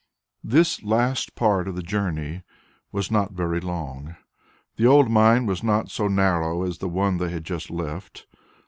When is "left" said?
7.69-8.25